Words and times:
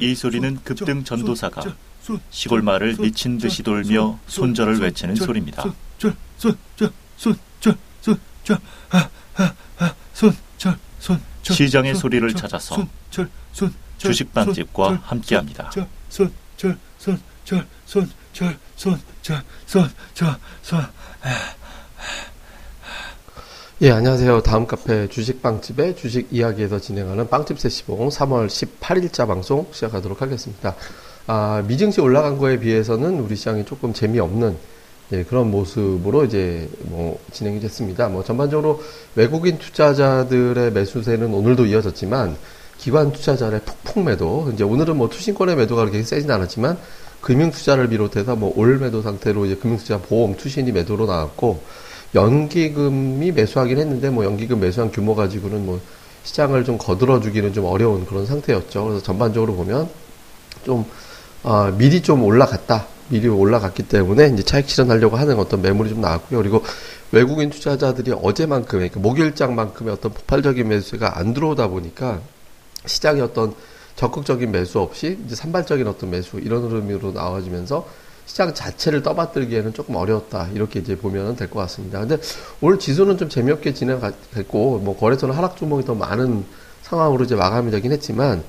이 0.00 0.14
소리는 0.14 0.58
급등 0.64 1.04
전도사가 1.04 1.74
시골 2.30 2.62
마을을 2.62 2.96
미친 2.98 3.38
듯이 3.38 3.62
돌며 3.62 4.18
손절을 4.26 4.80
외치는 4.80 5.14
소리입니다. 5.14 5.64
시장의 11.42 11.94
소리를 11.94 12.34
찾아서 12.34 12.86
주식빵집과 13.98 15.02
함께합니다. 15.04 15.70
예, 23.80 23.92
안녕하세요. 23.92 24.40
다음 24.42 24.66
카페 24.66 25.08
주식빵집의 25.08 25.94
주식 25.94 26.26
이야기에서 26.32 26.80
진행하는 26.80 27.28
빵집 27.28 27.60
세시봉 27.60 28.08
3월 28.08 28.48
18일자 28.48 29.28
방송 29.28 29.68
시작하도록 29.70 30.20
하겠습니다. 30.20 30.74
아, 31.28 31.62
미증시 31.64 32.00
올라간 32.00 32.38
거에 32.38 32.58
비해서는 32.58 33.20
우리 33.20 33.36
시장이 33.36 33.64
조금 33.66 33.92
재미없는 33.92 34.56
예, 35.12 35.22
그런 35.22 35.52
모습으로 35.52 36.24
이제 36.24 36.68
뭐 36.86 37.20
진행이 37.30 37.60
됐습니다. 37.60 38.08
뭐 38.08 38.24
전반적으로 38.24 38.82
외국인 39.14 39.58
투자자들의 39.58 40.72
매수세는 40.72 41.32
오늘도 41.32 41.66
이어졌지만 41.66 42.36
기관 42.78 43.12
투자자의 43.12 43.60
폭풍 43.64 44.04
매도 44.04 44.50
이제 44.52 44.64
오늘은 44.64 44.96
뭐 44.96 45.08
투신권의 45.08 45.54
매도가 45.54 45.82
그렇게 45.82 46.02
세진 46.02 46.28
않았지만 46.32 46.78
금융 47.20 47.52
투자를 47.52 47.88
비롯해서 47.88 48.34
뭐 48.34 48.52
올 48.56 48.78
매도 48.78 49.02
상태로 49.02 49.46
이제 49.46 49.54
금융 49.54 49.78
투자 49.78 49.98
보험 49.98 50.36
투신이 50.36 50.72
매도로 50.72 51.06
나왔고 51.06 51.62
연기금이 52.14 53.32
매수하긴 53.32 53.78
했는데 53.78 54.10
뭐 54.10 54.24
연기금 54.24 54.60
매수한 54.60 54.90
규모 54.90 55.14
가지고는 55.14 55.66
뭐 55.66 55.80
시장을 56.24 56.64
좀 56.64 56.78
거들어 56.78 57.20
주기는 57.20 57.52
좀 57.52 57.64
어려운 57.64 58.06
그런 58.06 58.26
상태였죠. 58.26 58.84
그래서 58.84 59.02
전반적으로 59.02 59.54
보면 59.54 59.88
좀 60.64 60.84
어, 61.42 61.72
미리 61.76 62.02
좀 62.02 62.22
올라갔다. 62.22 62.86
미리 63.08 63.26
올라갔기 63.26 63.84
때문에 63.84 64.28
이제 64.28 64.42
차익 64.42 64.68
실현하려고 64.68 65.16
하는 65.16 65.38
어떤 65.38 65.62
매물이 65.62 65.88
좀 65.88 66.00
나왔고요. 66.00 66.38
그리고 66.38 66.62
외국인 67.10 67.48
투자자들이 67.48 68.12
어제만큼의 68.12 68.90
그러니까 68.90 69.00
목요일장만큼의 69.00 69.94
어떤 69.94 70.12
폭발적인 70.12 70.68
매수가 70.68 71.18
안 71.18 71.32
들어오다 71.32 71.68
보니까 71.68 72.20
시장의 72.84 73.22
어떤 73.22 73.54
적극적인 73.96 74.50
매수 74.50 74.78
없이 74.78 75.18
이제 75.24 75.34
산발적인 75.34 75.86
어떤 75.88 76.10
매수 76.10 76.38
이런 76.38 76.62
흐름으로 76.64 77.12
나와지면서 77.12 77.88
시장 78.28 78.52
자체를 78.52 79.02
떠받들기에는 79.02 79.72
조금 79.72 79.96
어려웠다 79.96 80.48
이렇게 80.52 80.80
이제 80.80 80.96
보면 80.96 81.34
될 81.34 81.48
것 81.48 81.60
같습니다. 81.60 81.98
근데 82.00 82.18
오늘 82.60 82.78
지수는 82.78 83.16
좀 83.16 83.30
재미없게 83.30 83.72
진행했고 83.72 84.80
뭐 84.80 84.96
거래소는 84.98 85.34
하락 85.34 85.56
종목이 85.56 85.84
더 85.84 85.94
많은 85.94 86.44
상황으로 86.82 87.24
이제 87.24 87.34
마감이 87.34 87.70
되긴 87.70 87.90
했지만 87.90 88.44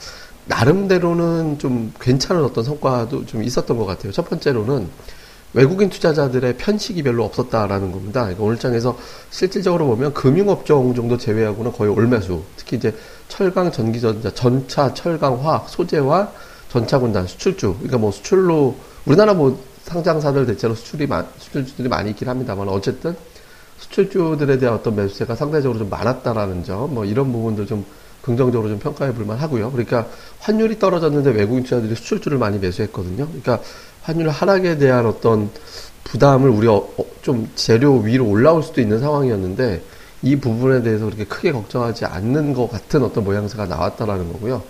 나름대로는 0.45 1.59
좀 1.59 1.93
괜찮은 1.99 2.43
어떤 2.43 2.65
성과도 2.65 3.25
좀 3.25 3.41
있었던 3.41 3.77
것 3.77 3.85
같아요. 3.85 4.11
첫 4.11 4.29
번째로는 4.29 4.89
외국인 5.53 5.89
투자자들의 5.89 6.57
편식이 6.57 7.01
별로 7.03 7.23
없었다라는 7.23 7.93
겁니다. 7.93 8.23
그러니까 8.23 8.43
오늘 8.43 8.59
장에서 8.59 8.97
실질적으로 9.29 9.87
보면 9.87 10.13
금융업종 10.13 10.93
정도 10.93 11.17
제외하고는 11.17 11.71
거의 11.71 11.89
올매수. 11.89 12.43
특히 12.57 12.75
이제 12.75 12.93
철강, 13.29 13.71
전기전자, 13.71 14.33
전차, 14.33 14.93
철강, 14.93 15.43
화학, 15.43 15.69
소재와 15.69 16.31
전차군단, 16.69 17.27
수출주. 17.27 17.75
그러니까 17.75 17.97
뭐 17.97 18.11
수출로 18.11 18.75
우리나라 19.05 19.33
뭐 19.33 19.68
상장사들 19.89 20.45
대체로 20.45 20.75
수출이 20.75 21.07
많, 21.07 21.27
수출주들이 21.39 21.89
많이 21.89 22.11
있긴 22.11 22.29
합니다만 22.29 22.69
어쨌든 22.69 23.15
수출주들에 23.79 24.59
대한 24.59 24.75
어떤 24.75 24.95
매수세가 24.95 25.35
상대적으로 25.35 25.79
좀 25.79 25.89
많았다라는 25.89 26.63
점, 26.63 26.93
뭐 26.93 27.05
이런 27.05 27.31
부분들 27.31 27.65
좀 27.65 27.85
긍정적으로 28.21 28.69
좀 28.69 28.79
평가해 28.79 29.13
볼 29.13 29.25
만 29.25 29.37
하고요. 29.37 29.71
그러니까 29.71 30.07
환율이 30.39 30.77
떨어졌는데 30.79 31.31
외국인 31.31 31.63
투자들이 31.63 31.95
수출주를 31.95 32.37
많이 32.37 32.59
매수했거든요. 32.59 33.25
그러니까 33.27 33.59
환율 34.03 34.29
하락에 34.29 34.77
대한 34.77 35.05
어떤 35.05 35.49
부담을 36.03 36.49
우리가 36.49 36.73
어, 36.73 36.95
좀 37.21 37.49
재료 37.55 37.97
위로 37.97 38.27
올라올 38.27 38.63
수도 38.63 38.81
있는 38.81 38.99
상황이었는데 38.99 39.81
이 40.21 40.35
부분에 40.35 40.83
대해서 40.83 41.05
그렇게 41.05 41.23
크게 41.23 41.51
걱정하지 41.53 42.05
않는 42.05 42.53
것 42.53 42.69
같은 42.69 43.03
어떤 43.03 43.23
모양새가 43.23 43.65
나왔다라는 43.65 44.33
거고요. 44.33 44.61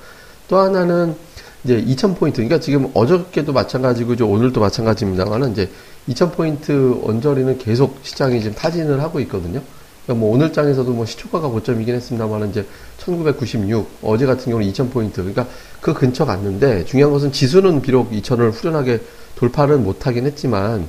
또 0.47 0.57
하나는 0.57 1.15
이제 1.63 1.83
2000포인트, 1.83 2.35
그러니까 2.35 2.59
지금 2.59 2.89
어저께도 2.93 3.51
마찬가지고 3.51 4.13
이제 4.13 4.23
오늘도 4.23 4.61
마찬가지입니다만은 4.61 5.51
이제 5.51 5.69
2000포인트 6.07 7.05
언저리는 7.05 7.57
계속 7.57 7.99
시장이 8.03 8.41
지금 8.41 8.55
타진을 8.55 9.01
하고 9.01 9.19
있거든요. 9.21 9.61
그러니까 10.05 10.25
뭐 10.25 10.33
오늘 10.33 10.53
장에서도 10.53 10.91
뭐 10.91 11.05
시초가가 11.05 11.49
고점이긴 11.49 11.93
했습니다만은 11.95 12.49
이제 12.49 12.65
1996, 12.97 13.87
어제 14.01 14.25
같은 14.25 14.45
경우는 14.45 14.67
2000 14.67 14.89
포인트. 14.89 15.17
그러니까 15.17 15.45
그 15.81 15.93
근처 15.93 16.25
갔는데 16.25 16.85
중요한 16.85 17.11
것은 17.11 17.31
지수는 17.31 17.81
비록 17.81 18.11
2000을 18.11 18.51
후련하게 18.51 19.01
돌파를 19.35 19.77
못하긴 19.77 20.25
했지만 20.25 20.87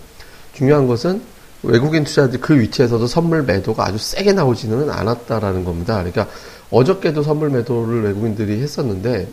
중요한 0.55 0.87
것은 0.87 1.21
외국인 1.63 2.05
투자들 2.05 2.41
그 2.41 2.59
위치에서도 2.59 3.07
선물 3.07 3.43
매도가 3.43 3.85
아주 3.85 3.99
세게 3.99 4.33
나오지는 4.33 4.89
않았다라는 4.89 5.65
겁니다. 5.65 5.97
그러니까 5.97 6.27
어저께도 6.71 7.23
선물 7.23 7.51
매도를 7.51 8.05
외국인들이 8.05 8.63
했었는데 8.63 9.29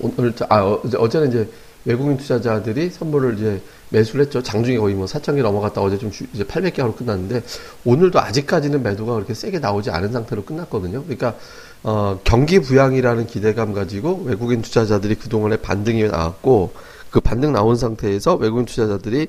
오늘 0.00 0.32
아 0.48 0.62
어제는 0.62 1.28
이제 1.28 1.48
외국인 1.84 2.16
투자자들이 2.16 2.90
선물을 2.90 3.38
이제 3.38 3.62
매수를 3.90 4.26
했죠. 4.26 4.42
장중에 4.42 4.76
거의 4.76 4.94
뭐 4.94 5.06
4,000개 5.06 5.42
넘어갔다 5.42 5.80
어제 5.80 5.96
좀 5.96 6.10
주, 6.10 6.24
이제 6.34 6.44
800개 6.44 6.78
하로 6.78 6.94
끝났는데 6.94 7.42
오늘도 7.84 8.20
아직까지는 8.20 8.82
매도가 8.82 9.14
그렇게 9.14 9.32
세게 9.32 9.60
나오지 9.60 9.90
않은 9.90 10.12
상태로 10.12 10.44
끝났거든요. 10.44 11.02
그러니까 11.04 11.34
어, 11.82 12.20
경기 12.24 12.58
부양이라는 12.58 13.26
기대감 13.26 13.72
가지고 13.72 14.22
외국인 14.24 14.62
투자자들이 14.62 15.14
그동안에 15.14 15.58
반등이 15.58 16.04
나왔고 16.04 16.72
그 17.10 17.20
반등 17.20 17.52
나온 17.52 17.76
상태에서 17.76 18.34
외국인 18.34 18.66
투자자들이 18.66 19.28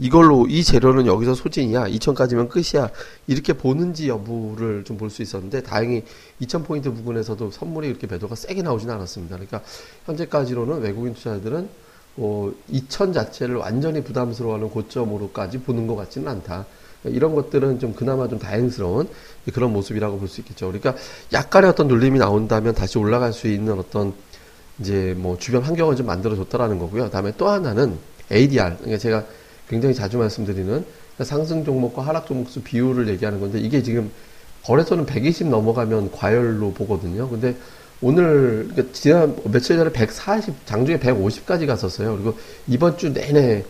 이걸로 0.00 0.46
이 0.46 0.64
재료는 0.64 1.06
여기서 1.06 1.34
소진이야 1.34 1.84
2천까지면 1.88 2.48
끝이야 2.48 2.90
이렇게 3.26 3.52
보는지 3.52 4.08
여부를 4.08 4.82
좀 4.84 4.96
볼 4.96 5.10
수 5.10 5.22
있었는데 5.22 5.62
다행히 5.62 6.04
2천 6.40 6.64
포인트 6.64 6.92
부근에서도 6.92 7.50
선물이 7.50 7.88
이렇게 7.88 8.06
매도가 8.06 8.34
세게 8.34 8.62
나오지는 8.62 8.94
않았습니다. 8.94 9.36
그러니까 9.36 9.62
현재까지로는 10.06 10.80
외국인 10.80 11.14
투자들은 11.14 11.68
뭐 12.16 12.54
2천 12.72 13.12
자체를 13.14 13.56
완전히 13.56 14.02
부담스러워하는 14.02 14.70
고점으로까지 14.70 15.60
보는 15.60 15.86
것 15.86 15.96
같지는 15.96 16.28
않다. 16.28 16.66
이런 17.04 17.34
것들은 17.34 17.78
좀 17.78 17.94
그나마 17.94 18.28
좀 18.28 18.38
다행스러운 18.38 19.08
그런 19.54 19.72
모습이라고 19.72 20.18
볼 20.18 20.28
수 20.28 20.40
있겠죠. 20.40 20.66
그러니까 20.66 20.94
약간의 21.32 21.70
어떤 21.70 21.88
눌림이 21.88 22.18
나온다면 22.18 22.74
다시 22.74 22.98
올라갈 22.98 23.32
수 23.32 23.48
있는 23.48 23.78
어떤 23.78 24.12
이제 24.78 25.14
뭐 25.16 25.36
주변 25.38 25.62
환경을 25.62 25.96
좀 25.96 26.06
만들어줬다라는 26.06 26.78
거고요. 26.78 27.10
다음에 27.10 27.32
또 27.36 27.48
하나는 27.48 27.98
ADR. 28.30 28.76
그러니까 28.76 28.98
제가 28.98 29.24
굉장히 29.70 29.94
자주 29.94 30.18
말씀드리는 30.18 30.84
상승 31.22 31.64
종목과 31.64 32.02
하락 32.02 32.26
종목수 32.26 32.62
비율을 32.62 33.08
얘기하는 33.08 33.40
건데 33.40 33.60
이게 33.60 33.82
지금 33.84 34.10
거래소는 34.64 35.06
120 35.06 35.48
넘어가면 35.48 36.10
과열로 36.10 36.72
보거든요. 36.72 37.28
근데 37.28 37.54
오늘 38.02 38.68
그러니까 38.70 38.92
지난 38.92 39.36
며칠 39.44 39.76
전에 39.76 39.92
140 39.92 40.66
장중에 40.66 40.98
150까지 40.98 41.66
갔었어요. 41.66 42.14
그리고 42.14 42.36
이번 42.66 42.98
주 42.98 43.12
내내 43.12 43.64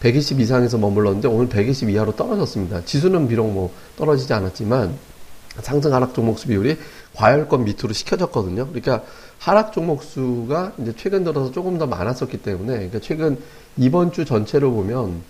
120 0.00 0.40
이상에서 0.40 0.76
머물렀는데 0.76 1.28
오늘 1.28 1.48
120 1.48 1.88
이하로 1.90 2.16
떨어졌습니다. 2.16 2.84
지수는 2.84 3.28
비록 3.28 3.46
뭐 3.52 3.72
떨어지지 3.96 4.32
않았지만 4.32 4.92
상승 5.60 5.94
하락 5.94 6.14
종목수 6.14 6.48
비율이 6.48 6.78
과열권 7.14 7.64
밑으로 7.64 7.92
시켜졌거든요. 7.92 8.66
그러니까 8.66 9.04
하락 9.38 9.72
종목수가 9.72 10.72
이제 10.78 10.94
최근 10.96 11.22
들어서 11.22 11.52
조금 11.52 11.78
더 11.78 11.86
많았었기 11.86 12.38
때문에 12.38 12.72
그러니까 12.72 12.98
최근 12.98 13.38
이번 13.76 14.10
주 14.10 14.24
전체로 14.24 14.72
보면 14.72 15.22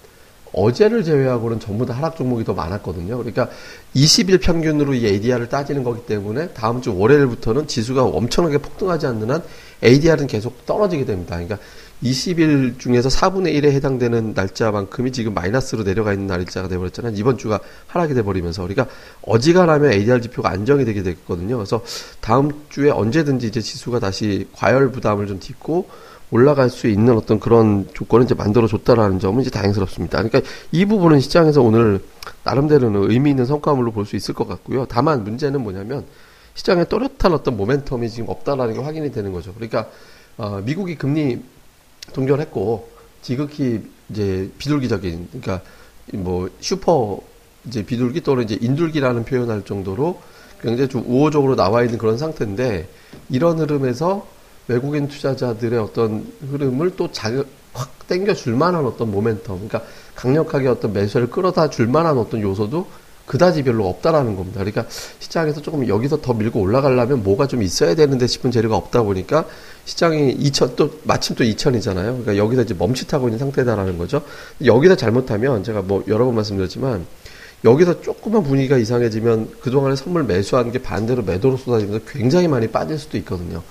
어제를 0.54 1.04
제외하고는 1.04 1.60
전부 1.60 1.84
다 1.84 1.94
하락 1.94 2.16
종목이 2.16 2.44
더 2.44 2.54
많았거든요. 2.54 3.18
그러니까 3.18 3.48
20일 3.94 4.40
평균으로 4.40 4.94
이 4.94 5.06
ADR을 5.06 5.48
따지는 5.48 5.84
거기 5.84 6.06
때문에 6.06 6.48
다음 6.50 6.80
주 6.80 6.96
월요일부터는 6.96 7.66
지수가 7.66 8.04
엄청나게 8.04 8.58
폭등하지 8.58 9.06
않는 9.06 9.30
한 9.30 9.42
ADR은 9.82 10.26
계속 10.26 10.64
떨어지게 10.64 11.04
됩니다. 11.04 11.36
그러니까 11.36 11.58
20일 12.02 12.78
중에서 12.78 13.08
4분의 13.08 13.54
1에 13.54 13.70
해당되는 13.72 14.34
날짜만큼이 14.34 15.12
지금 15.12 15.32
마이너스로 15.32 15.84
내려가 15.84 16.12
있는 16.12 16.26
날짜가 16.26 16.68
돼버렸잖아요. 16.68 17.14
이번 17.16 17.38
주가 17.38 17.60
하락이 17.86 18.14
돼버리면서. 18.14 18.62
그러니까 18.62 18.86
어지간하면 19.22 19.92
ADR 19.92 20.20
지표가 20.20 20.50
안정이 20.50 20.84
되게 20.84 21.02
됐거든요. 21.02 21.56
그래서 21.56 21.82
다음 22.20 22.50
주에 22.68 22.90
언제든지 22.90 23.46
이제 23.46 23.60
지수가 23.60 24.00
다시 24.00 24.48
과열 24.52 24.90
부담을 24.90 25.26
좀 25.26 25.40
딛고 25.40 25.88
올라갈 26.30 26.70
수 26.70 26.88
있는 26.88 27.16
어떤 27.16 27.38
그런 27.38 27.88
조건을 27.94 28.24
이제 28.24 28.34
만들어 28.34 28.66
줬다라는 28.66 29.20
점은 29.20 29.42
이제 29.42 29.50
다행스럽습니다. 29.50 30.22
그러니까 30.22 30.40
이 30.72 30.84
부분은 30.84 31.20
시장에서 31.20 31.62
오늘 31.62 32.00
나름대로는 32.44 33.10
의미 33.10 33.30
있는 33.30 33.46
성과물로 33.46 33.92
볼 33.92 34.04
수 34.06 34.16
있을 34.16 34.34
것 34.34 34.48
같고요. 34.48 34.86
다만 34.86 35.24
문제는 35.24 35.62
뭐냐면 35.62 36.04
시장에 36.54 36.84
또렷한 36.84 37.32
어떤 37.32 37.56
모멘텀이 37.56 38.10
지금 38.10 38.28
없다라는 38.28 38.74
게 38.74 38.80
확인이 38.80 39.12
되는 39.12 39.32
거죠. 39.32 39.52
그러니까 39.54 39.88
어, 40.36 40.60
미국이 40.64 40.96
금리 40.96 41.40
동결했고 42.12 42.88
지극히 43.22 43.82
이제 44.10 44.50
비둘기적인 44.58 45.28
그러니까 45.30 45.60
뭐 46.12 46.50
슈퍼 46.60 47.18
이제 47.66 47.82
비둘기 47.84 48.20
또는 48.20 48.44
이제 48.44 48.58
인둘기라는 48.60 49.24
표현할 49.24 49.64
정도로 49.64 50.20
굉장히 50.60 50.88
좀 50.88 51.04
우호적으로 51.06 51.56
나와 51.56 51.82
있는 51.82 51.98
그런 51.98 52.18
상태인데 52.18 52.88
이런 53.30 53.58
흐름에서 53.58 54.26
외국인 54.68 55.08
투자자들의 55.08 55.78
어떤 55.78 56.26
흐름을 56.50 56.96
또 56.96 57.10
자극 57.12 57.48
확 57.72 58.06
땡겨 58.06 58.34
줄 58.34 58.54
만한 58.54 58.86
어떤 58.86 59.12
모멘텀 59.12 59.42
그러니까 59.44 59.82
강력하게 60.14 60.68
어떤 60.68 60.92
매수를 60.92 61.28
끌어다 61.28 61.70
줄 61.70 61.88
만한 61.88 62.16
어떤 62.18 62.40
요소도 62.40 62.86
그다지 63.26 63.62
별로 63.62 63.88
없다라는 63.88 64.36
겁니다. 64.36 64.60
그러니까 64.60 64.86
시장에서 65.18 65.62
조금 65.62 65.88
여기서 65.88 66.20
더 66.20 66.34
밀고 66.34 66.60
올라가려면 66.60 67.22
뭐가 67.22 67.46
좀 67.46 67.62
있어야 67.62 67.94
되는데 67.94 68.26
싶은 68.26 68.50
재료가 68.50 68.76
없다 68.76 69.02
보니까 69.02 69.46
시장이 69.86 70.32
2000, 70.32 70.76
또 70.76 70.90
마침 71.04 71.34
또 71.34 71.42
2000이잖아요. 71.42 71.94
그러니까 71.94 72.36
여기서 72.36 72.62
이제 72.62 72.74
멈칫하고 72.74 73.28
있는 73.28 73.38
상태다라는 73.38 73.96
거죠. 73.96 74.22
여기서 74.64 74.96
잘못하면 74.96 75.64
제가 75.64 75.82
뭐 75.82 76.04
여러 76.06 76.26
번 76.26 76.34
말씀드렸지만 76.34 77.06
여기서 77.64 78.02
조금만 78.02 78.42
분위기가 78.42 78.76
이상해지면 78.76 79.52
그동안에 79.60 79.96
선물 79.96 80.24
매수한 80.24 80.70
게 80.70 80.82
반대로 80.82 81.22
매도로 81.22 81.56
쏟아지면서 81.56 82.04
굉장히 82.06 82.46
많이 82.46 82.66
빠질 82.68 82.98
수도 82.98 83.16
있거든요. 83.18 83.62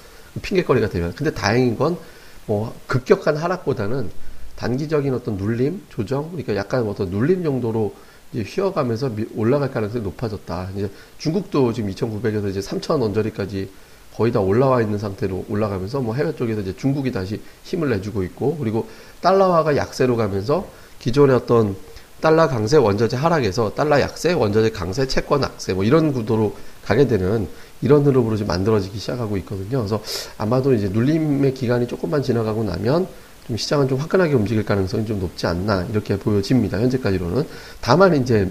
핑계거리가 0.41 0.89
되면. 0.89 1.13
근데 1.13 1.31
다행인 1.33 1.77
건 1.77 1.97
뭐 2.45 2.73
급격한 2.87 3.37
하락보다는 3.37 4.09
단기적인 4.55 5.13
어떤 5.13 5.37
눌림, 5.37 5.81
조정, 5.89 6.29
그러니까 6.29 6.55
약간 6.55 6.87
어떤 6.87 7.09
눌림 7.09 7.43
정도로 7.43 7.93
이제 8.31 8.43
휘어가면서 8.43 9.11
올라갈 9.35 9.71
가능성이 9.71 10.03
높아졌다. 10.03 10.69
이제 10.75 10.89
중국도 11.17 11.73
지금 11.73 11.89
2,900에서 11.91 12.49
이제 12.49 12.61
3,000 12.61 13.01
언저리까지 13.01 13.69
거의 14.15 14.31
다 14.31 14.39
올라와 14.39 14.81
있는 14.81 14.99
상태로 14.99 15.45
올라가면서 15.49 16.01
뭐 16.01 16.13
해외 16.13 16.35
쪽에서 16.35 16.61
이제 16.61 16.75
중국이 16.75 17.11
다시 17.11 17.41
힘을 17.63 17.89
내주고 17.89 18.23
있고 18.23 18.57
그리고 18.57 18.87
달러화가 19.21 19.75
약세로 19.75 20.17
가면서 20.17 20.67
기존의 20.99 21.35
어떤 21.35 21.75
달러 22.21 22.47
강세 22.47 22.77
원자재 22.77 23.17
하락에서 23.17 23.73
달러 23.73 23.99
약세 23.99 24.33
원자재 24.33 24.69
강세 24.69 25.07
채권 25.07 25.43
악세 25.43 25.73
뭐 25.73 25.83
이런 25.83 26.13
구도로 26.13 26.55
가게 26.85 27.07
되는 27.07 27.47
이런 27.81 28.05
흐름으로 28.05 28.37
지금 28.37 28.47
만들어지기 28.47 28.97
시작하고 28.97 29.37
있거든요. 29.37 29.79
그래서 29.79 30.01
아마도 30.37 30.73
이제 30.73 30.87
눌림의 30.87 31.53
기간이 31.53 31.87
조금만 31.87 32.23
지나가고 32.23 32.63
나면 32.63 33.07
좀 33.47 33.57
시장은 33.57 33.87
좀 33.89 33.97
화끈하게 33.99 34.33
움직일 34.33 34.63
가능성이 34.63 35.05
좀 35.05 35.19
높지 35.19 35.47
않나 35.47 35.85
이렇게 35.89 36.17
보여집니다. 36.17 36.79
현재까지로는. 36.79 37.45
다만 37.81 38.15
이제 38.15 38.49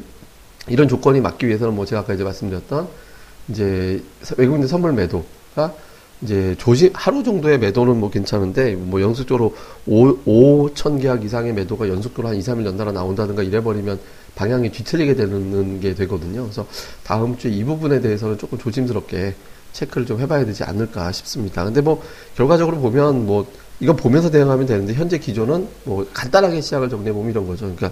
이런 0.68 0.86
조건이 0.86 1.20
맞기 1.20 1.46
위해서는 1.46 1.74
뭐 1.74 1.86
제가 1.86 2.02
아까 2.02 2.12
이제 2.14 2.24
말씀드렸던 2.24 2.88
이제 3.48 4.02
외국인들 4.36 4.68
선물 4.68 4.92
매도가 4.92 5.74
이제 6.22 6.54
조심 6.58 6.90
하루 6.94 7.22
정도의 7.22 7.58
매도는 7.58 7.98
뭐 7.98 8.10
괜찮은데 8.10 8.76
뭐 8.76 9.00
연속적으로 9.00 9.54
5, 9.86 10.18
5천 10.24 11.00
계약 11.02 11.24
이상의 11.24 11.52
매도가 11.52 11.88
연속적으로 11.88 12.28
한 12.28 12.36
2, 12.36 12.40
3일 12.40 12.64
연달아 12.64 12.92
나온다든가 12.92 13.42
이래 13.42 13.60
버리면 13.60 13.98
방향이 14.36 14.70
뒤틀리게 14.70 15.16
되는 15.16 15.80
게 15.80 15.94
되거든요. 15.94 16.42
그래서 16.42 16.66
다음 17.04 17.36
주에 17.36 17.50
이 17.50 17.64
부분에 17.64 18.00
대해서는 18.00 18.38
조금 18.38 18.56
조심스럽게 18.58 19.34
체크를 19.72 20.06
좀 20.06 20.20
해봐야 20.20 20.44
되지 20.44 20.62
않을까 20.64 21.10
싶습니다. 21.12 21.64
근데 21.64 21.80
뭐 21.80 22.02
결과적으로 22.36 22.78
보면 22.78 23.26
뭐 23.26 23.46
이건 23.80 23.96
보면서 23.96 24.30
대응하면 24.30 24.66
되는데 24.66 24.94
현재 24.94 25.18
기조는 25.18 25.66
뭐 25.84 26.06
간단하게 26.12 26.60
시작을 26.60 26.88
정리해 26.88 27.12
보면 27.12 27.30
이런 27.30 27.46
거죠. 27.46 27.64
그러니까 27.64 27.90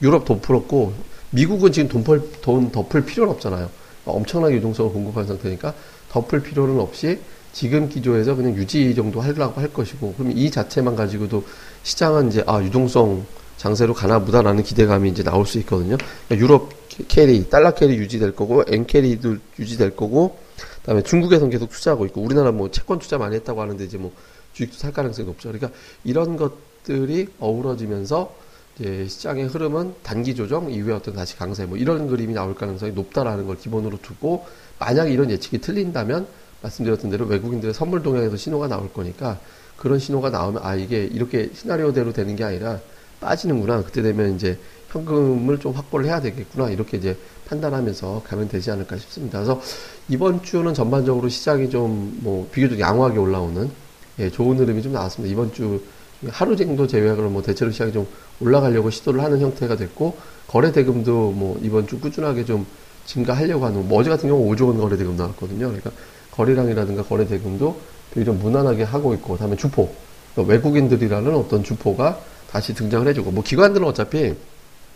유럽 0.00 0.24
돈 0.24 0.40
풀었고 0.40 0.92
미국은 1.30 1.72
지금 1.72 1.88
돈, 1.88 2.04
펄, 2.04 2.22
돈 2.40 2.70
덮을 2.70 3.04
필요는 3.04 3.32
없잖아요. 3.34 3.68
엄청나게 4.04 4.56
유동성을 4.56 4.92
공급한 4.92 5.26
상태니까 5.26 5.74
덮을 6.10 6.42
필요는 6.42 6.78
없이 6.78 7.18
지금 7.54 7.88
기조에서 7.88 8.34
그냥 8.34 8.54
유지 8.56 8.94
정도 8.94 9.20
하려고 9.20 9.60
할 9.60 9.72
것이고 9.72 10.14
그럼 10.14 10.32
이 10.32 10.50
자체만 10.50 10.96
가지고도 10.96 11.44
시장은 11.84 12.28
이제 12.28 12.42
아 12.46 12.60
유동성 12.60 13.24
장세로 13.56 13.94
가나 13.94 14.18
보다라는 14.18 14.64
기대감이 14.64 15.08
이제 15.08 15.22
나올 15.22 15.46
수 15.46 15.58
있거든요. 15.60 15.96
그러니까 16.26 16.44
유럽 16.44 16.70
carry, 17.08 17.48
달러 17.48 17.72
carry 17.72 17.96
유지될 17.96 18.34
거고 18.34 18.64
엔 18.66 18.86
carry도 18.86 19.36
유지될 19.58 19.94
거고 19.94 20.36
그다음에 20.80 21.02
중국에서는 21.02 21.50
계속 21.50 21.70
투자하고 21.70 22.04
있고 22.06 22.20
우리나라 22.20 22.50
뭐 22.50 22.70
채권 22.72 22.98
투자 22.98 23.18
많이 23.18 23.36
했다고 23.36 23.62
하는데 23.62 23.84
이제 23.84 23.98
뭐 23.98 24.12
주식도 24.52 24.76
살 24.76 24.92
가능성이 24.92 25.26
높죠. 25.28 25.50
그러니까 25.50 25.70
이런 26.02 26.36
것들이 26.36 27.28
어우러지면서 27.38 28.34
이제 28.78 29.06
시장의 29.08 29.46
흐름은 29.46 29.94
단기 30.02 30.34
조정 30.34 30.72
이후에 30.72 30.92
어떤 30.92 31.14
다시 31.14 31.36
강세 31.36 31.66
뭐 31.66 31.78
이런 31.78 32.08
그림이 32.08 32.34
나올 32.34 32.56
가능성이 32.56 32.92
높다라는 32.92 33.46
걸 33.46 33.56
기본으로 33.56 33.98
두고 34.02 34.44
만약 34.80 35.10
이런 35.10 35.30
예측이 35.30 35.60
틀린다면 35.60 36.26
말씀드렸던 36.64 37.10
대로 37.10 37.26
외국인들의 37.26 37.74
선물 37.74 38.02
동향에서 38.02 38.36
신호가 38.36 38.68
나올 38.68 38.92
거니까 38.92 39.38
그런 39.76 39.98
신호가 39.98 40.30
나오면 40.30 40.62
아 40.64 40.74
이게 40.74 41.04
이렇게 41.04 41.50
시나리오대로 41.54 42.12
되는 42.12 42.34
게 42.36 42.44
아니라 42.44 42.80
빠지는구나 43.20 43.82
그때 43.82 44.02
되면 44.02 44.34
이제 44.34 44.58
현금을 44.90 45.58
좀 45.58 45.72
확보를 45.72 46.06
해야 46.06 46.20
되겠구나 46.20 46.70
이렇게 46.70 46.96
이제 46.96 47.16
판단하면서 47.46 48.22
가면 48.26 48.48
되지 48.48 48.70
않을까 48.70 48.96
싶습니다. 48.96 49.38
그래서 49.38 49.60
이번 50.08 50.42
주는 50.42 50.72
전반적으로 50.72 51.28
시장이 51.28 51.70
좀 51.70 52.18
뭐 52.22 52.48
비교적 52.50 52.78
양호하게 52.80 53.18
올라오는 53.18 53.70
예, 54.18 54.30
좋은 54.30 54.56
흐름이 54.58 54.82
좀 54.82 54.92
나왔습니다. 54.92 55.32
이번 55.32 55.52
주 55.52 55.82
하루 56.28 56.56
정도 56.56 56.86
제외하고는 56.86 57.32
뭐 57.32 57.42
대체로 57.42 57.70
시장이 57.70 57.92
좀 57.92 58.06
올라가려고 58.40 58.88
시도를 58.90 59.22
하는 59.22 59.40
형태가 59.40 59.76
됐고 59.76 60.16
거래 60.46 60.72
대금도 60.72 61.32
뭐 61.32 61.58
이번 61.62 61.86
주 61.86 62.00
꾸준하게 62.00 62.44
좀 62.44 62.64
증가하려고 63.04 63.66
하는 63.66 63.86
뭐 63.86 64.00
어제 64.00 64.08
같은 64.08 64.28
경우 64.28 64.48
5조 64.54 64.68
원 64.68 64.78
거래 64.78 64.96
대금 64.96 65.16
나왔거든요. 65.16 65.66
그러니까 65.66 65.90
거래량이라든가 66.34 67.04
거래 67.04 67.26
대금도 67.26 67.80
되게 68.12 68.24
좀 68.24 68.38
무난하게 68.38 68.82
하고 68.82 69.14
있고 69.14 69.36
다음에 69.36 69.56
주포 69.56 69.92
외국인들이라는 70.36 71.34
어떤 71.34 71.62
주포가 71.62 72.18
다시 72.50 72.74
등장을 72.74 73.06
해주고 73.08 73.30
뭐 73.30 73.42
기관들은 73.42 73.86
어차피 73.86 74.34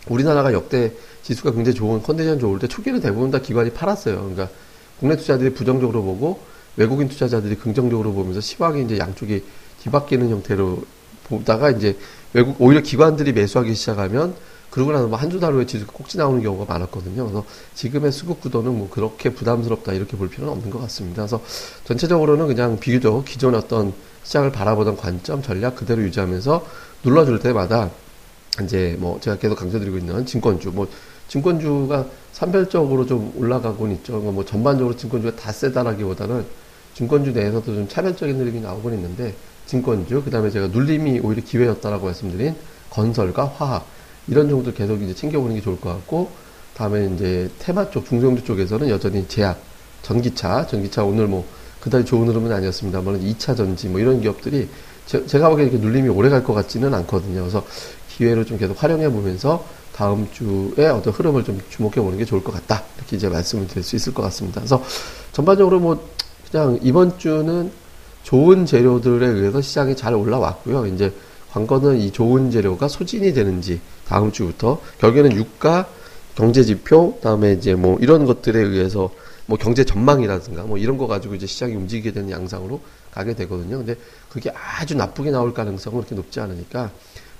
우리나라가 0.07 0.53
역대 0.53 0.91
지수가 1.23 1.51
굉장히 1.51 1.75
좋은 1.75 2.01
컨디션 2.01 2.39
좋을 2.39 2.59
때 2.59 2.67
초기는 2.67 2.99
대부분 2.99 3.31
다 3.31 3.39
기관이 3.39 3.71
팔았어요. 3.71 4.15
그러니까 4.15 4.49
국내 4.99 5.15
투자들이 5.15 5.53
부정적으로 5.53 6.03
보고 6.03 6.39
외국인 6.77 7.09
투자자들이 7.09 7.55
긍정적으로 7.55 8.13
보면서 8.13 8.41
시황이 8.41 8.83
이제 8.83 8.97
양쪽이 8.97 9.43
뒤바뀌는 9.83 10.29
형태로 10.29 10.83
보다가 11.25 11.71
이제 11.71 11.97
외국 12.33 12.55
오히려 12.59 12.81
기관들이 12.81 13.33
매수하기 13.33 13.75
시작하면 13.75 14.35
그러고 14.69 14.91
나서 14.91 15.07
뭐 15.07 15.17
한두 15.17 15.39
달 15.39 15.53
후에 15.53 15.65
지수가 15.65 15.91
꼭지 15.93 16.17
나오는 16.17 16.41
경우가 16.41 16.71
많았거든요. 16.71 17.23
그래서 17.25 17.43
지금의 17.73 18.11
수급 18.11 18.41
구도는 18.41 18.77
뭐 18.77 18.89
그렇게 18.89 19.29
부담스럽다 19.31 19.93
이렇게 19.93 20.15
볼 20.15 20.29
필요는 20.29 20.53
없는 20.53 20.69
것 20.69 20.79
같습니다. 20.81 21.23
그래서 21.23 21.41
전체적으로는 21.85 22.47
그냥 22.47 22.79
비교적 22.79 23.25
기존의 23.25 23.59
어떤 23.59 23.93
시장을 24.23 24.51
바라보던 24.51 24.97
관점 24.97 25.41
전략 25.41 25.75
그대로 25.75 26.01
유지하면서 26.03 26.65
눌러줄 27.03 27.39
때마다 27.39 27.89
이제 28.63 28.95
뭐 28.99 29.19
제가 29.19 29.37
계속 29.37 29.55
강조드리고 29.55 29.97
있는 29.97 30.25
증권주 30.25 30.71
뭐 30.71 30.87
증권주가 31.27 32.05
산별적으로 32.31 33.05
좀 33.05 33.33
올라가곤 33.37 33.91
있죠. 33.93 34.17
뭐 34.19 34.45
전반적으로 34.45 34.95
증권주가 34.95 35.35
다 35.35 35.51
세다라기보다는 35.51 36.45
증권주 36.93 37.31
내에서도 37.31 37.65
좀 37.65 37.87
차별적인 37.87 38.37
흐름이 38.39 38.61
나오곤 38.61 38.93
있는데 38.93 39.33
증권주 39.65 40.23
그다음에 40.23 40.49
제가 40.49 40.67
눌림이 40.67 41.21
오히려 41.21 41.43
기회였다라고 41.43 42.05
말씀드린 42.05 42.55
건설과 42.89 43.45
화학 43.45 43.85
이런 44.29 44.49
정도 44.49 44.71
계속 44.73 45.01
이제 45.01 45.13
챙겨보는 45.13 45.55
게 45.55 45.61
좋을 45.61 45.79
것 45.79 45.89
같고 45.89 46.29
다음에 46.75 47.09
이제 47.13 47.49
테마 47.59 47.89
쪽 47.89 48.05
중소형주 48.05 48.43
쪽에서는 48.45 48.89
여전히 48.89 49.27
제약 49.27 49.59
전기차 50.01 50.67
전기차 50.67 51.03
오늘 51.03 51.27
뭐 51.27 51.45
그다지 51.81 52.05
좋은 52.05 52.27
흐름은 52.27 52.51
아니었습니다만 52.51 53.21
2차 53.21 53.55
전지 53.55 53.87
뭐 53.87 53.99
이런 53.99 54.21
기업들이 54.21 54.69
제, 55.05 55.39
가 55.39 55.49
보기에 55.49 55.65
이렇게 55.65 55.79
눌림이 55.79 56.07
오래 56.09 56.29
갈 56.29 56.43
것 56.43 56.53
같지는 56.53 56.93
않거든요. 56.93 57.41
그래서 57.41 57.65
기회를 58.09 58.45
좀 58.45 58.57
계속 58.57 58.81
활용해 58.81 59.09
보면서 59.11 59.65
다음 59.95 60.27
주에 60.31 60.87
어떤 60.87 61.11
흐름을 61.11 61.43
좀 61.43 61.59
주목해 61.69 61.95
보는 61.95 62.17
게 62.17 62.25
좋을 62.25 62.43
것 62.43 62.53
같다. 62.53 62.83
이렇게 62.97 63.17
이제 63.17 63.27
말씀을 63.27 63.67
드릴 63.67 63.83
수 63.83 63.95
있을 63.95 64.13
것 64.13 64.21
같습니다. 64.23 64.61
그래서 64.61 64.83
전반적으로 65.31 65.79
뭐 65.79 66.07
그냥 66.51 66.79
이번 66.83 67.17
주는 67.17 67.71
좋은 68.23 68.65
재료들에 68.65 69.25
의해서 69.25 69.61
시장이 69.61 69.95
잘 69.95 70.13
올라왔고요. 70.13 70.85
이제 70.87 71.11
관건은 71.51 71.97
이 71.97 72.11
좋은 72.11 72.51
재료가 72.51 72.87
소진이 72.87 73.33
되는지 73.33 73.81
다음 74.07 74.31
주부터 74.31 74.81
결국에는 74.99 75.35
유가 75.35 75.87
경제 76.35 76.63
지표 76.63 77.19
다음에 77.21 77.53
이제 77.53 77.75
뭐 77.75 77.97
이런 77.99 78.25
것들에 78.25 78.59
의해서 78.59 79.09
뭐 79.45 79.57
경제 79.57 79.83
전망이라든가 79.83 80.63
뭐 80.63 80.77
이런 80.77 80.97
거 80.97 81.07
가지고 81.07 81.35
이제 81.35 81.47
시장이 81.47 81.73
움직이게 81.73 82.11
되는 82.11 82.29
양상으로 82.29 82.81
가게 83.11 83.33
되거든요. 83.35 83.77
근데 83.77 83.95
그게 84.29 84.51
아주 84.51 84.95
나쁘게 84.95 85.31
나올 85.31 85.53
가능성은 85.53 85.97
그렇게 85.99 86.15
높지 86.15 86.39
않으니까 86.39 86.91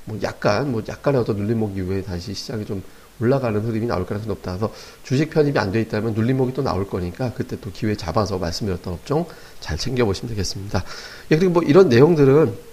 뭐 0.05 0.17
약간 0.23 0.71
뭐 0.71 0.81
약간의 0.87 1.21
어떤 1.21 1.37
눌림목 1.37 1.77
이후에 1.77 2.01
다시 2.01 2.33
시장이 2.33 2.65
좀 2.65 2.81
올라가는 3.21 3.59
흐름이 3.59 3.85
나올 3.85 4.05
가능성이 4.05 4.29
높다. 4.29 4.57
그래서 4.57 4.73
주식 5.03 5.29
편입이 5.29 5.59
안 5.59 5.71
돼 5.71 5.81
있다면 5.81 6.13
눌림목이 6.13 6.53
또 6.53 6.63
나올 6.63 6.89
거니까 6.89 7.31
그때 7.35 7.57
또 7.61 7.71
기회 7.71 7.95
잡아서 7.95 8.39
말씀드렸던 8.39 8.93
업종 8.93 9.25
잘 9.59 9.77
챙겨보시면 9.77 10.29
되겠습니다. 10.29 10.83
예, 11.31 11.37
그리고 11.37 11.53
뭐 11.53 11.63
이런 11.63 11.89
내용들은 11.89 12.68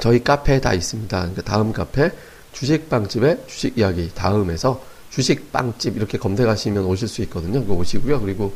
저희 0.00 0.22
카페에 0.22 0.60
다 0.60 0.74
있습니다. 0.74 1.18
그러니까 1.18 1.42
다음 1.42 1.72
카페 1.72 2.10
주식빵집의 2.52 3.44
주식 3.46 3.78
이야기 3.78 4.10
다음에서 4.14 4.82
주식빵집 5.10 5.96
이렇게 5.96 6.18
검색하시면 6.18 6.84
오실 6.84 7.08
수 7.08 7.22
있거든요. 7.22 7.60
그거 7.60 7.74
오시고요. 7.74 8.20
그리고 8.20 8.52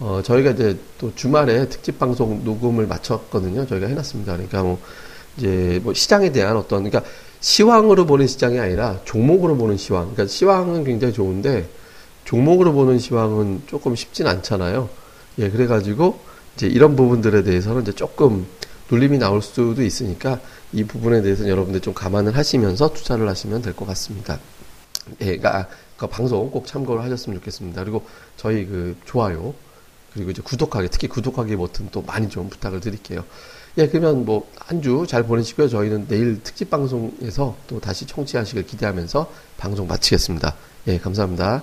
어, 0.00 0.20
저희가 0.24 0.52
이제 0.52 0.78
또 0.98 1.12
주말에 1.14 1.68
특집 1.68 1.98
방송 1.98 2.44
녹음을 2.44 2.86
마쳤거든요. 2.86 3.66
저희가 3.66 3.88
해놨습니다. 3.88 4.32
그러니까 4.32 4.62
뭐 4.62 4.78
이제 5.36 5.80
뭐 5.82 5.92
시장에 5.94 6.30
대한 6.30 6.56
어떤 6.56 6.84
그러니까 6.84 7.10
시황으로 7.40 8.06
보는 8.06 8.26
시장이 8.26 8.58
아니라 8.58 9.00
종목으로 9.04 9.56
보는 9.56 9.76
시황. 9.76 10.12
그러니까 10.12 10.26
시황은 10.26 10.84
굉장히 10.84 11.12
좋은데 11.12 11.68
종목으로 12.24 12.72
보는 12.72 12.98
시황은 12.98 13.62
조금 13.66 13.94
쉽진 13.94 14.26
않잖아요. 14.26 14.88
예, 15.38 15.50
그래가지고 15.50 16.18
이제 16.56 16.66
이런 16.66 16.96
부분들에 16.96 17.42
대해서는 17.42 17.82
이제 17.82 17.92
조금 17.92 18.46
눌림이 18.90 19.18
나올 19.18 19.42
수도 19.42 19.82
있으니까 19.82 20.40
이 20.72 20.84
부분에 20.84 21.22
대해서는 21.22 21.50
여러분들 21.50 21.80
좀 21.80 21.94
감안을 21.94 22.36
하시면서 22.36 22.92
투자를 22.92 23.28
하시면 23.28 23.62
될 23.62 23.74
것 23.74 23.86
같습니다. 23.86 24.38
예, 25.20 25.36
그러니까 25.36 25.68
그 25.96 26.06
방송 26.06 26.50
꼭 26.50 26.66
참고를 26.66 27.02
하셨으면 27.02 27.38
좋겠습니다. 27.38 27.82
그리고 27.82 28.06
저희 28.36 28.66
그 28.66 28.96
좋아요 29.04 29.54
그리고 30.14 30.30
이제 30.30 30.42
구독하기 30.42 30.88
특히 30.90 31.06
구독하기 31.08 31.56
버튼 31.56 31.88
또 31.92 32.02
많이 32.02 32.28
좀 32.28 32.48
부탁을 32.48 32.80
드릴게요. 32.80 33.24
예, 33.78 33.86
그러면 33.88 34.24
뭐 34.24 34.46
한 34.68 34.80
주 34.82 35.06
잘 35.06 35.22
보내시고요. 35.24 35.68
저희는 35.68 36.08
내일 36.08 36.42
특집 36.42 36.70
방송에서 36.70 37.56
또 37.66 37.80
다시 37.80 38.06
청취하시길 38.06 38.66
기대하면서 38.66 39.30
방송 39.56 39.86
마치겠습니다. 39.86 40.54
예, 40.88 40.98
감사합니다. 40.98 41.62